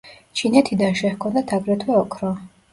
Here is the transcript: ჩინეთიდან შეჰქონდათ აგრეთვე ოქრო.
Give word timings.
ჩინეთიდან 0.39 0.97
შეჰქონდათ 1.03 1.55
აგრეთვე 1.61 1.97
ოქრო. 2.03 2.35